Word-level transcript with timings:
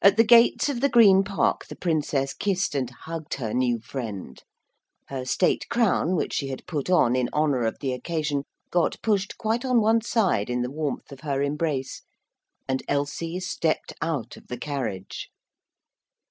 At 0.00 0.16
the 0.16 0.24
gates 0.24 0.70
of 0.70 0.80
the 0.80 0.88
green 0.88 1.24
park 1.24 1.66
the 1.66 1.76
Princess 1.76 2.32
kissed 2.32 2.74
and 2.74 2.88
hugged 2.88 3.34
her 3.34 3.52
new 3.52 3.80
friend 3.80 4.42
her 5.08 5.26
state 5.26 5.66
crown, 5.68 6.16
which 6.16 6.32
she 6.32 6.48
had 6.48 6.66
put 6.66 6.88
on 6.88 7.14
in 7.14 7.28
honour 7.34 7.64
of 7.66 7.80
the 7.80 7.92
occasion, 7.92 8.44
got 8.70 8.96
pushed 9.02 9.36
quite 9.36 9.66
on 9.66 9.82
one 9.82 10.00
side 10.00 10.48
in 10.48 10.62
the 10.62 10.70
warmth 10.70 11.12
of 11.12 11.20
her 11.20 11.42
embrace 11.42 12.00
and 12.66 12.82
Elsie 12.88 13.40
stepped 13.40 13.92
out 14.00 14.38
of 14.38 14.46
the 14.46 14.56
carriage. 14.58 15.28